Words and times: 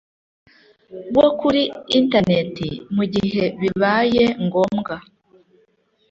bwo 1.13 1.27
kuri 1.39 1.61
internet 1.99 2.55
mu 2.95 3.03
gihe 3.13 3.43
bibaye 3.61 4.23
ngombwa. 4.45 4.95